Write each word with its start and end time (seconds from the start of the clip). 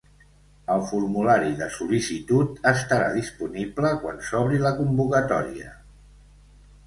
El 0.75 0.79
formulari 0.91 1.51
de 1.59 1.65
sol·licitud 1.73 2.57
estarà 2.71 3.11
disponible 3.17 3.93
quan 4.05 4.19
s'obri 4.29 4.61
la 4.63 4.71
convocatòria. 4.79 5.77